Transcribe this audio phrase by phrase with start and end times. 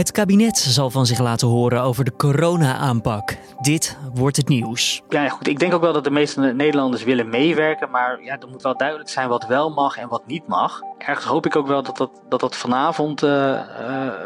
[0.00, 3.36] Het kabinet zal van zich laten horen over de corona-aanpak.
[3.60, 5.02] Dit wordt het nieuws.
[5.08, 5.48] Ja, goed.
[5.48, 7.90] Ik denk ook wel dat de meeste Nederlanders willen meewerken.
[7.90, 10.80] Maar ja, er moet wel duidelijk zijn wat wel mag en wat niet mag.
[10.98, 13.60] Ergens hoop ik ook wel dat dat, dat, dat vanavond uh, uh,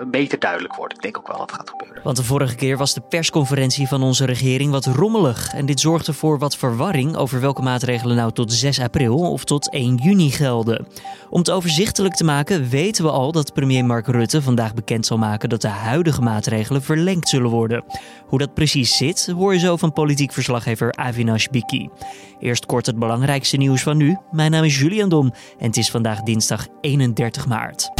[0.06, 0.94] beter duidelijk wordt.
[0.94, 2.02] Ik denk ook wel dat het gaat gebeuren.
[2.04, 5.54] Want de vorige keer was de persconferentie van onze regering wat rommelig.
[5.54, 9.70] En dit zorgde voor wat verwarring over welke maatregelen nou tot 6 april of tot
[9.70, 10.86] 1 juni gelden.
[11.30, 15.18] Om het overzichtelijk te maken weten we al dat premier Mark Rutte vandaag bekend zal
[15.18, 17.84] maken dat de huidige maatregelen verlengd zullen worden.
[18.26, 21.88] Hoe dat precies zit, hoor je zo van politiek verslaggever Avinash Biki.
[22.38, 24.16] Eerst kort het belangrijkste nieuws van nu.
[24.30, 27.90] Mijn naam is Julian Dom en het is vandaag dinsdag 31 maart.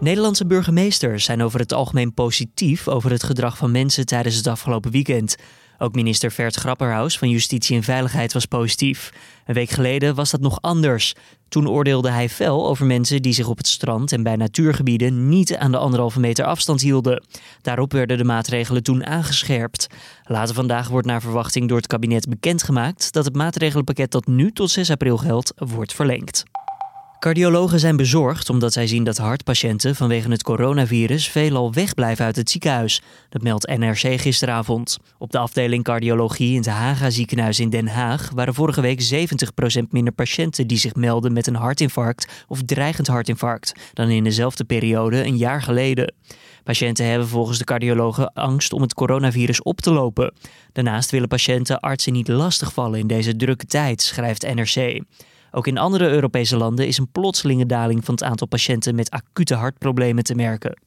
[0.00, 4.90] Nederlandse burgemeesters zijn over het algemeen positief over het gedrag van mensen tijdens het afgelopen
[4.90, 5.36] weekend.
[5.78, 9.12] Ook minister Vert Grapperhaus van Justitie en Veiligheid was positief.
[9.46, 11.14] Een week geleden was dat nog anders.
[11.48, 15.56] Toen oordeelde hij fel over mensen die zich op het strand en bij natuurgebieden niet
[15.56, 17.24] aan de anderhalve meter afstand hielden.
[17.62, 19.86] Daarop werden de maatregelen toen aangescherpt.
[20.24, 24.70] Later vandaag wordt naar verwachting door het kabinet bekendgemaakt dat het maatregelenpakket dat nu tot
[24.70, 26.44] 6 april geldt, wordt verlengd.
[27.26, 32.50] Cardiologen zijn bezorgd omdat zij zien dat hartpatiënten vanwege het coronavirus veelal wegblijven uit het
[32.50, 33.02] ziekenhuis.
[33.28, 34.98] Dat meldt NRC gisteravond.
[35.18, 39.28] Op de afdeling cardiologie in het Haga ziekenhuis in Den Haag waren vorige week
[39.80, 44.64] 70% minder patiënten die zich melden met een hartinfarct of dreigend hartinfarct dan in dezelfde
[44.64, 46.14] periode een jaar geleden.
[46.64, 50.34] Patiënten hebben volgens de cardiologen angst om het coronavirus op te lopen.
[50.72, 55.02] Daarnaast willen patiënten artsen niet lastigvallen in deze drukke tijd, schrijft NRC.
[55.56, 59.54] Ook in andere Europese landen is een plotselinge daling van het aantal patiënten met acute
[59.54, 60.78] hartproblemen te merken.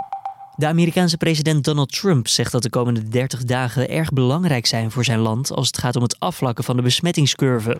[0.55, 5.03] De Amerikaanse president Donald Trump zegt dat de komende 30 dagen erg belangrijk zijn voor
[5.03, 7.77] zijn land als het gaat om het afvlakken van de besmettingscurve.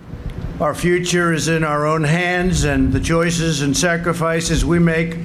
[0.58, 5.18] Our future is in our own hands and the choices and sacrifices we make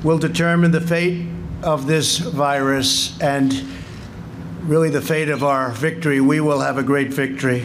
[0.00, 1.16] will determine the fate
[1.62, 3.62] of this virus and
[4.68, 6.26] really the fate of our victory.
[6.26, 7.62] We will have a great victory.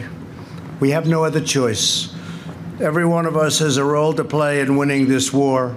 [0.80, 2.13] We have no other choice.
[2.78, 5.74] Every one of us has a role to play in winning this war.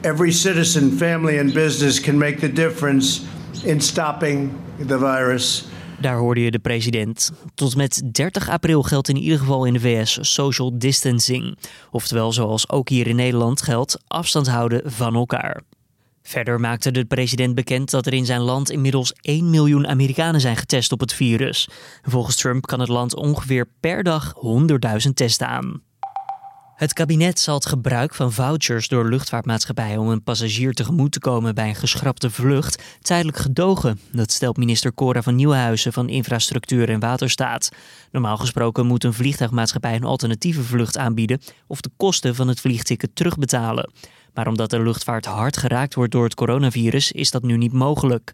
[0.00, 3.20] Every citizen, family, and business can make the difference
[3.64, 4.52] in stopping
[4.86, 5.68] the virus.
[6.00, 7.32] Daar hoorde je de president.
[7.54, 11.58] Tot met 30 april geldt in ieder geval in de VS social distancing.
[11.90, 15.62] Oftewel, zoals ook hier in Nederland geldt, afstand houden van elkaar.
[16.22, 20.56] Verder maakte de president bekend dat er in zijn land inmiddels 1 miljoen Amerikanen zijn
[20.56, 21.68] getest op het virus.
[22.02, 24.34] Volgens Trump kan het land ongeveer per dag
[25.06, 25.86] 100.000 testen aan.
[26.78, 31.54] Het kabinet zal het gebruik van vouchers door luchtvaartmaatschappijen om een passagier tegemoet te komen
[31.54, 34.00] bij een geschrapte vlucht tijdelijk gedogen.
[34.12, 37.68] Dat stelt minister Cora van Nieuwenhuizen van Infrastructuur en Waterstaat.
[38.10, 43.10] Normaal gesproken moet een vliegtuigmaatschappij een alternatieve vlucht aanbieden of de kosten van het vliegticket
[43.14, 43.90] terugbetalen.
[44.34, 48.32] Maar omdat de luchtvaart hard geraakt wordt door het coronavirus, is dat nu niet mogelijk.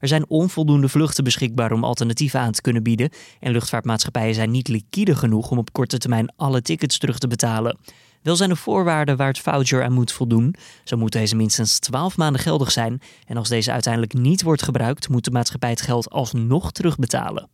[0.00, 3.10] Er zijn onvoldoende vluchten beschikbaar om alternatieven aan te kunnen bieden.
[3.40, 7.78] En luchtvaartmaatschappijen zijn niet liquide genoeg om op korte termijn alle tickets terug te betalen.
[8.22, 10.54] Wel zijn er voorwaarden waar het voucher aan moet voldoen.
[10.84, 13.00] Zo moet deze minstens 12 maanden geldig zijn.
[13.26, 17.48] En als deze uiteindelijk niet wordt gebruikt, moet de maatschappij het geld alsnog terugbetalen.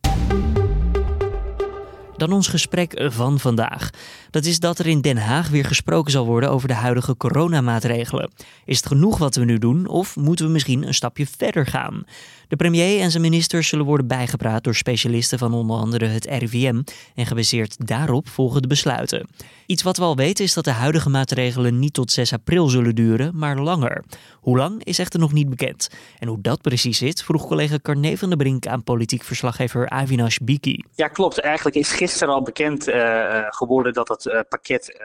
[2.17, 3.89] Dan ons gesprek van vandaag.
[4.29, 8.31] Dat is dat er in Den Haag weer gesproken zal worden over de huidige coronamaatregelen.
[8.65, 12.03] Is het genoeg wat we nu doen of moeten we misschien een stapje verder gaan?
[12.47, 16.81] De premier en zijn ministers zullen worden bijgepraat door specialisten van onder andere het RIVM
[17.15, 19.27] en gebaseerd daarop volgen de besluiten.
[19.65, 22.95] Iets wat we al weten is dat de huidige maatregelen niet tot 6 april zullen
[22.95, 24.03] duren, maar langer.
[24.39, 25.89] Hoe lang is echter nog niet bekend.
[26.19, 30.37] En hoe dat precies zit, vroeg collega Carne van der Brink aan politiek verslaggever Avinash
[30.37, 30.83] Biki.
[30.95, 31.39] Ja, klopt.
[31.39, 34.99] Eigenlijk is gisteren al bekend uh, geworden dat het uh, pakket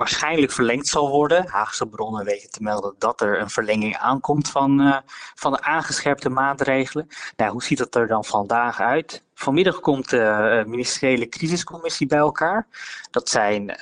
[0.00, 1.48] waarschijnlijk verlengd zal worden.
[1.48, 4.96] Haagse bronnen weten te melden dat er een verlenging aankomt van, uh,
[5.34, 7.06] van de aangescherpte maatregelen.
[7.36, 9.24] Nou, hoe ziet dat er dan vandaag uit?
[9.42, 12.66] Vanmiddag komt de uh, ministeriële crisiscommissie bij elkaar.
[13.10, 13.78] Dat zijn uh,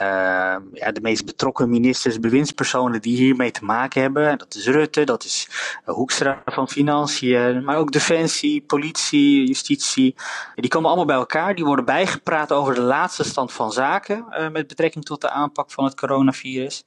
[0.72, 4.38] ja, de meest betrokken ministers, bewindspersonen die hiermee te maken hebben.
[4.38, 5.48] Dat is Rutte, dat is
[5.86, 10.14] uh, Hoekstra van Financiën, maar ook Defensie, Politie, Justitie.
[10.54, 11.54] Die komen allemaal bij elkaar.
[11.54, 15.84] Die worden bijgepraat over de laatste stand van zaken met betrekking tot de aanpak van
[15.84, 16.84] het coronavirus.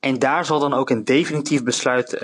[0.00, 2.18] En daar zal dan ook een definitief besluit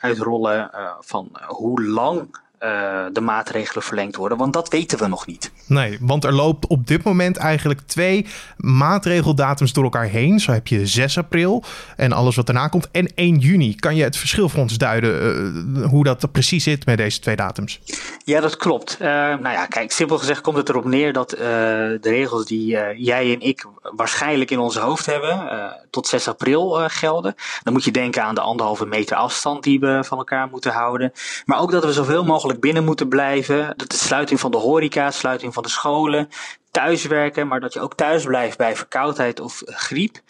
[0.00, 0.70] uitrollen
[1.00, 4.38] van hoe lang uh, de maatregelen verlengd worden?
[4.38, 5.52] Want dat weten we nog niet.
[5.66, 10.40] Nee, want er loopt op dit moment eigenlijk twee maatregeldatums door elkaar heen.
[10.40, 11.64] Zo heb je 6 april
[11.96, 13.74] en alles wat daarna komt en 1 juni.
[13.74, 17.36] Kan je het verschil voor ons duiden uh, hoe dat precies zit met deze twee
[17.36, 17.80] datums?
[18.24, 18.96] Ja, dat klopt.
[19.00, 22.66] Uh, nou ja, kijk, simpel gezegd komt het erop neer dat de regels die
[22.96, 25.52] jij en ik waarschijnlijk in ons hoofd hebben
[25.90, 27.34] tot 6 april gelden.
[27.62, 31.12] Dan moet je denken aan de anderhalve meter afstand die we van elkaar moeten houden.
[31.44, 33.74] Maar ook dat we zoveel mogelijk binnen moeten blijven.
[33.76, 36.28] Dat de sluiting van de horeca, sluiting van de scholen,
[36.70, 40.20] thuiswerken, maar dat je ook thuis blijft bij verkoudheid of griep.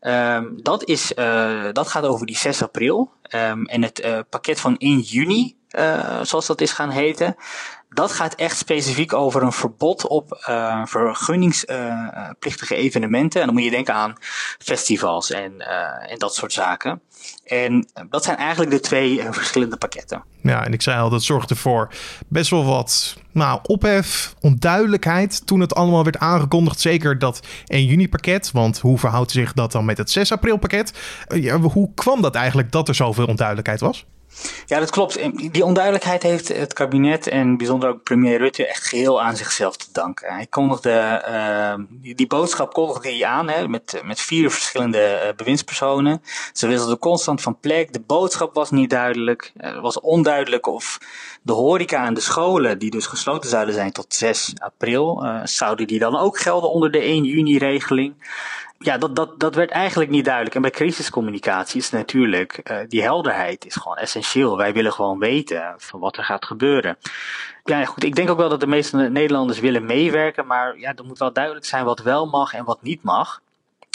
[0.00, 3.12] Um, dat, is, uh, dat gaat over die 6 april.
[3.34, 7.36] Um, en het uh, pakket van 1 juni, uh, zoals dat is gaan heten,
[7.94, 13.40] dat gaat echt specifiek over een verbod op uh, vergunningsplichtige uh, evenementen.
[13.40, 14.14] En dan moet je denken aan
[14.58, 15.60] festivals en,
[16.08, 17.00] en dat soort zaken.
[17.44, 20.24] En dat zijn eigenlijk de twee verschillende pakketten.
[20.42, 21.92] Ja, en ik zei al, dat zorgde voor
[22.28, 26.80] best wel wat nou, ophef, onduidelijkheid toen het allemaal werd aangekondigd.
[26.80, 30.56] Zeker dat 1 juni pakket, want hoe verhoudt zich dat dan met het 6 april
[30.56, 30.92] pakket?
[31.60, 34.06] hoe kwam dat eigenlijk dat er zoveel onduidelijkheid was?
[34.66, 35.18] Ja, dat klopt.
[35.52, 39.86] Die onduidelijkheid heeft het kabinet en bijzonder ook premier Rutte echt geheel aan zichzelf te
[39.92, 40.34] danken.
[40.34, 41.84] Hij kondigde, uh,
[42.16, 46.22] die, boodschap kondigde aan hè, met, met vier verschillende uh, bewindspersonen.
[46.52, 47.92] Ze wisselden constant van plek.
[47.92, 49.52] De boodschap was niet duidelijk.
[49.56, 50.98] Het was onduidelijk of
[51.42, 55.86] de horeca en de scholen, die dus gesloten zouden zijn tot 6 april, uh, zouden
[55.86, 58.14] die dan ook gelden onder de 1 juni regeling
[58.82, 60.54] ja, dat, dat, dat werd eigenlijk niet duidelijk.
[60.54, 64.56] En bij crisiscommunicatie is natuurlijk, uh, die helderheid is gewoon essentieel.
[64.56, 66.96] Wij willen gewoon weten van wat er gaat gebeuren.
[67.64, 71.04] Ja, goed, ik denk ook wel dat de meeste Nederlanders willen meewerken, maar ja, er
[71.04, 73.40] moet wel duidelijk zijn wat wel mag en wat niet mag.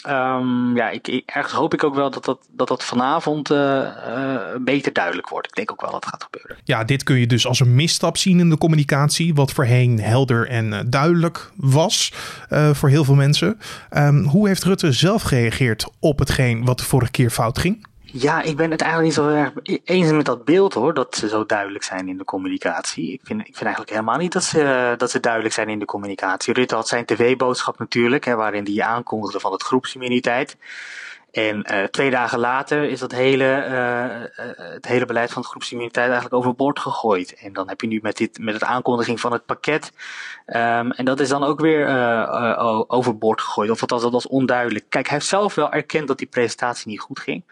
[0.08, 3.58] Um, ja, ik, ik, ergens hoop ik ook wel dat dat, dat, dat vanavond uh,
[3.58, 5.48] uh, beter duidelijk wordt.
[5.48, 6.58] Ik denk ook wel dat het gaat gebeuren.
[6.64, 10.48] Ja, dit kun je dus als een misstap zien in de communicatie, wat voorheen helder
[10.48, 12.14] en uh, duidelijk was
[12.50, 13.60] voor heel veel mensen.
[13.98, 17.86] Um, hoe heeft Rutte zelf gereageerd op hetgeen wat de vorige keer fout ging?
[18.20, 21.28] Ja, ik ben het eigenlijk niet zo erg eens met dat beeld hoor, dat ze
[21.28, 23.14] zo duidelijk zijn in de communicatie.
[23.14, 25.86] Ik vind, ik vind eigenlijk helemaal niet dat ze, dat ze duidelijk zijn in de
[25.86, 26.54] communicatie.
[26.54, 30.58] Rutte had zijn tv-boodschap natuurlijk, hè, waarin hij aankondigde van het groepsimmuniteit.
[31.32, 36.06] En uh, twee dagen later is dat hele, uh, het hele beleid van het groepsimmuniteit
[36.06, 37.34] eigenlijk overboord gegooid.
[37.34, 39.92] En dan heb je nu met, dit, met het aankondiging van het pakket.
[40.46, 41.88] Um, en dat is dan ook weer
[42.88, 43.70] overboord gegooid.
[43.70, 44.86] Of althans, dat was onduidelijk.
[44.90, 47.44] Kijk, hij heeft zelf wel erkend dat die presentatie niet goed ging.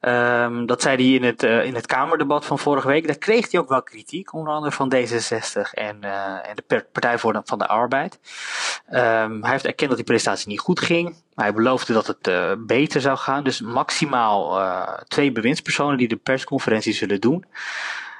[0.00, 3.06] Um, dat zei hij in het, uh, in het Kamerdebat van vorige week.
[3.06, 7.18] Daar kreeg hij ook wel kritiek, onder andere van D66 en, uh, en de Partij
[7.18, 8.18] voor van de Arbeid.
[8.92, 11.14] Um, hij heeft erkend dat die presentatie niet goed ging.
[11.34, 13.44] Hij beloofde dat het uh, beter zou gaan.
[13.44, 14.60] Dus maximaal
[15.08, 17.44] twee bewindspersonen die de persconferentie zullen doen.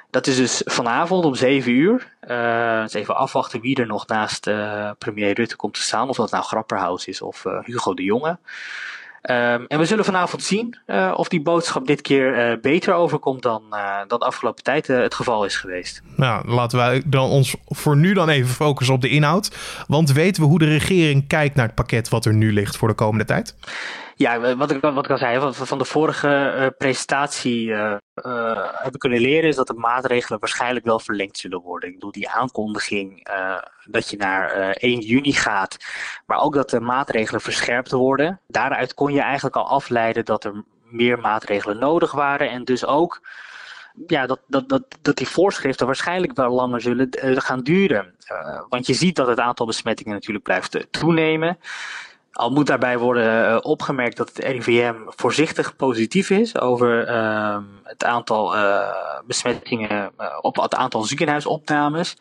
[0.09, 2.13] Dat is dus vanavond om 7 uur.
[2.27, 4.43] Uh, dus even afwachten wie er nog naast
[4.97, 6.09] premier Rutte komt te staan.
[6.09, 8.37] Of dat nou Grapperhaus is of Hugo de Jonge.
[9.29, 13.41] Um, en we zullen vanavond zien uh, of die boodschap dit keer uh, beter overkomt
[13.41, 16.01] dan, uh, dan afgelopen tijd het geval is geweest.
[16.15, 19.55] Nou, laten wij dan ons voor nu dan even focussen op de inhoud.
[19.87, 22.87] Want weten we hoe de regering kijkt naar het pakket wat er nu ligt voor
[22.87, 23.55] de komende tijd?
[24.15, 27.95] Ja, wat ik, wat ik al zei, van, van de vorige uh, presentatie uh,
[28.71, 31.89] hebben kunnen leren, is dat de maatregelen waarschijnlijk wel verlengd zullen worden.
[31.89, 33.27] Ik bedoel, die aankondiging
[33.83, 35.77] dat je naar 1 juni gaat,
[36.25, 38.39] maar ook dat de maatregelen verscherpt worden.
[38.47, 43.21] Daaruit kon je eigenlijk al afleiden dat er meer maatregelen nodig waren en dus ook
[44.07, 47.09] ja, dat, dat, dat, dat die voorschriften waarschijnlijk wel langer zullen
[47.41, 48.15] gaan duren.
[48.69, 51.57] want je ziet dat het aantal besmettingen natuurlijk blijft toenemen.
[52.31, 58.03] Al moet daarbij worden uh, opgemerkt dat het RIVM voorzichtig positief is over uh, het
[58.03, 58.87] aantal uh,
[59.25, 60.11] besmettingen,
[60.41, 62.17] op het aantal ziekenhuisopnames.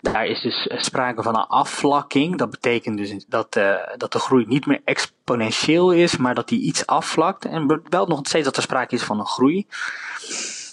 [0.00, 2.38] Daar is dus sprake van een afvlakking.
[2.38, 3.52] Dat betekent dus dat,
[3.96, 7.44] dat de groei niet meer exponentieel is, maar dat die iets afvlakt.
[7.44, 9.66] En wel nog steeds dat er sprake is van een groei.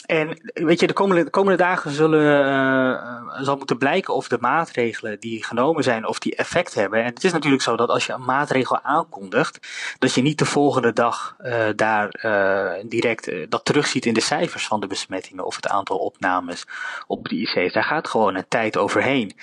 [0.09, 4.37] En weet je, de komende, de komende dagen zullen, uh, zal moeten blijken of de
[4.39, 6.99] maatregelen die genomen zijn, of die effect hebben.
[6.99, 9.59] En het is natuurlijk zo dat als je een maatregel aankondigt,
[9.99, 14.67] dat je niet de volgende dag uh, daar uh, direct dat terugziet in de cijfers
[14.67, 16.65] van de besmettingen of het aantal opnames
[17.07, 17.73] op de IC's.
[17.73, 19.35] Daar gaat gewoon een tijd overheen.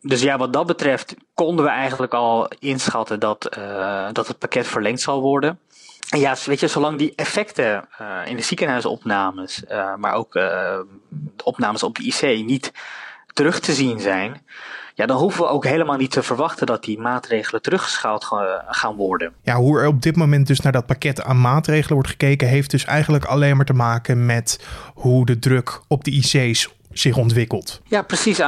[0.00, 3.56] Dus ja, wat dat betreft konden we eigenlijk al inschatten dat,
[4.12, 5.58] dat het pakket verlengd zal worden.
[6.18, 10.84] Ja, weet je, zolang die effecten uh, in de ziekenhuisopnames, uh, maar ook de
[11.44, 12.72] opnames op de IC niet
[13.32, 14.46] terug te zien zijn,
[14.94, 18.24] ja, dan hoeven we ook helemaal niet te verwachten dat die maatregelen teruggeschaald
[18.66, 19.32] gaan worden.
[19.42, 22.70] Ja, hoe er op dit moment dus naar dat pakket aan maatregelen wordt gekeken, heeft
[22.70, 27.80] dus eigenlijk alleen maar te maken met hoe de druk op de IC's zich ontwikkelt.
[27.84, 28.38] Ja, precies.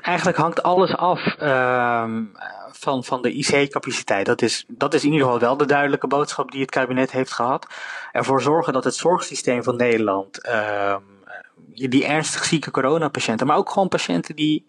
[0.00, 2.22] Eigenlijk hangt alles af ehm,
[2.72, 4.26] van, van de IC-capaciteit.
[4.26, 7.32] Dat is, dat is in ieder geval wel de duidelijke boodschap die het kabinet heeft
[7.32, 7.66] gehad.
[8.12, 11.00] Ervoor zorgen dat het zorgsysteem van Nederland, ehm,
[11.74, 14.67] die ernstig zieke coronapatiënten, maar ook gewoon patiënten die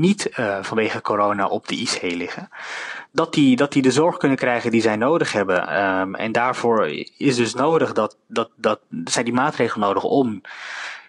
[0.00, 2.48] niet uh, vanwege corona op de IC liggen,
[3.12, 5.82] dat die, dat die de zorg kunnen krijgen die zij nodig hebben.
[5.82, 10.42] Um, en daarvoor is dus nodig dat, dat, dat zijn die maatregelen nodig om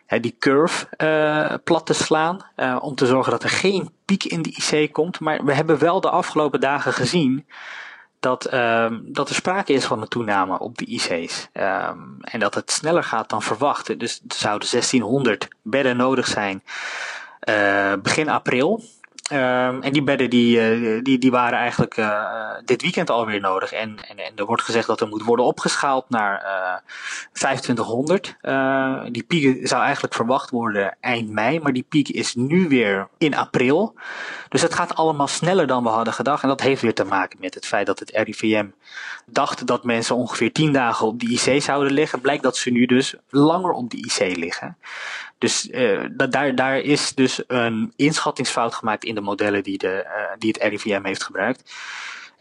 [0.08, 2.46] die curve uh, plat te slaan.
[2.56, 5.20] Uh, om te zorgen dat er geen piek in de IC komt.
[5.20, 7.46] Maar we hebben wel de afgelopen dagen gezien
[8.20, 11.50] dat, uh, dat er sprake is van een toename op de IC's.
[11.54, 14.00] Um, en dat het sneller gaat dan verwacht.
[14.00, 16.64] Dus er zouden 1600 bedden nodig zijn
[18.04, 18.84] begin april.
[19.32, 23.72] Um, en die bedden die, uh, die, die waren eigenlijk uh, dit weekend alweer nodig.
[23.72, 26.92] En, en, en er wordt gezegd dat er moet worden opgeschaald naar uh,
[27.32, 28.38] 2500.
[29.14, 33.36] die piek zou eigenlijk verwacht worden eind mei, maar die piek is nu weer in
[33.36, 33.94] april.
[34.50, 36.44] Dus het gaat allemaal sneller dan we hadden gedacht.
[36.44, 38.66] En dat heeft weer te maken met het feit dat het RIVM
[39.26, 42.22] dacht dat mensen ongeveer 10 dagen op de IC zouden liggen.
[42.22, 44.78] Blijkt dat ze nu dus langer op de IC liggen.
[45.38, 50.38] Dus uh, daar, daar is dus een inschattingsfout gemaakt in de modellen die, de, uh,
[50.38, 51.74] die het RIVM heeft gebruikt.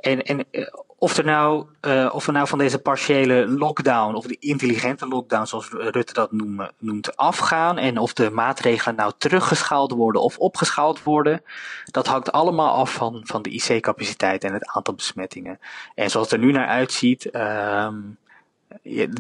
[0.01, 0.67] En, en uh,
[0.99, 1.67] of, er nou,
[2.11, 6.73] of we nou van deze partiële lockdown, of de intelligente lockdown, zoals Rutte dat noemen,
[6.79, 7.79] noemt, afgaan.
[7.79, 11.43] En of de maatregelen nou teruggeschaald worden of opgeschaald worden.
[11.85, 15.61] Dat hangt allemaal af van, van de IC-capaciteit en het aantal besmettingen.
[15.95, 17.29] En zoals het er nu naar uitziet.
[17.33, 17.89] Uh,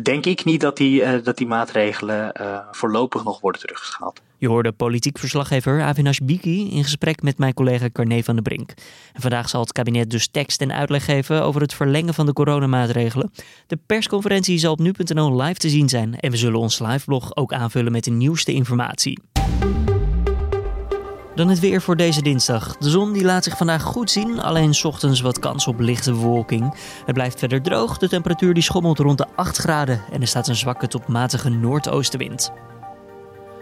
[0.02, 4.20] denk ik niet dat die, uh, dat die maatregelen uh, voorlopig nog worden teruggeschaald.
[4.38, 8.70] Je hoorde politiek verslaggever Avinash Biki in gesprek met mijn collega Carne van der Brink.
[9.12, 12.32] En vandaag zal het kabinet dus tekst en uitleg geven over het verlengen van de
[12.32, 13.32] coronamaatregelen.
[13.66, 17.52] De persconferentie zal op nu.nl live te zien zijn en we zullen ons liveblog ook
[17.52, 19.18] aanvullen met de nieuwste informatie.
[21.36, 22.76] Dan het weer voor deze dinsdag.
[22.76, 26.74] De zon die laat zich vandaag goed zien, alleen ochtends wat kans op lichte bewolking.
[27.04, 30.48] Het blijft verder droog, de temperatuur die schommelt rond de 8 graden en er staat
[30.48, 32.52] een zwakke tot matige noordoostenwind.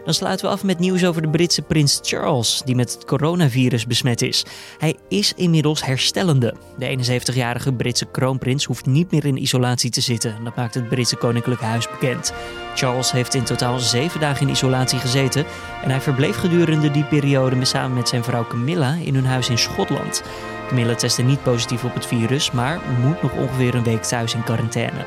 [0.05, 3.87] Dan sluiten we af met nieuws over de Britse prins Charles, die met het coronavirus
[3.87, 4.45] besmet is.
[4.79, 6.55] Hij is inmiddels herstellende.
[6.79, 10.45] De 71-jarige Britse kroonprins hoeft niet meer in isolatie te zitten.
[10.45, 12.33] Dat maakt het Britse Koninklijk Huis bekend.
[12.75, 15.45] Charles heeft in totaal zeven dagen in isolatie gezeten
[15.83, 19.59] en hij verbleef gedurende die periode samen met zijn vrouw Camilla in hun huis in
[19.59, 20.23] Schotland.
[20.69, 24.45] Camilla testte niet positief op het virus, maar moet nog ongeveer een week thuis in
[24.45, 25.05] quarantaine.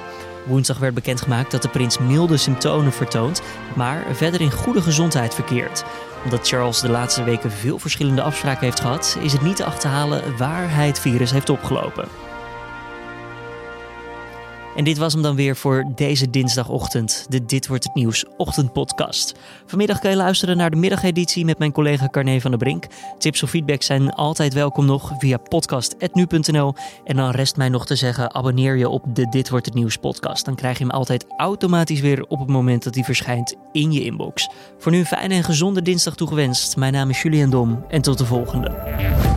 [0.47, 3.41] Woensdag werd bekendgemaakt dat de prins milde symptomen vertoont,
[3.75, 5.83] maar verder in goede gezondheid verkeert.
[6.23, 10.37] Omdat Charles de laatste weken veel verschillende afspraken heeft gehad, is het niet te achterhalen
[10.37, 12.26] waar hij het virus heeft opgelopen.
[14.75, 19.33] En dit was hem dan weer voor deze dinsdagochtend, de Dit Wordt Het Nieuws ochtendpodcast.
[19.65, 22.85] Vanmiddag kan je luisteren naar de middageditie met mijn collega Carne van der Brink.
[23.17, 26.73] Tips of feedback zijn altijd welkom nog via podcast.nu.nl.
[27.03, 29.97] En dan rest mij nog te zeggen, abonneer je op de Dit Wordt Het Nieuws
[29.97, 30.45] podcast.
[30.45, 34.03] Dan krijg je hem altijd automatisch weer op het moment dat hij verschijnt in je
[34.03, 34.49] inbox.
[34.77, 36.75] Voor nu een fijne en gezonde dinsdag toegewenst.
[36.75, 39.36] Mijn naam is Julian Dom en tot de volgende.